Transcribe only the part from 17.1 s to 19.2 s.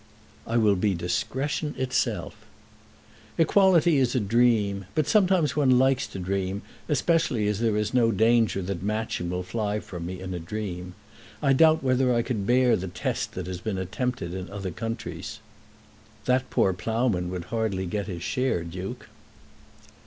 would hardly get his share, Duke."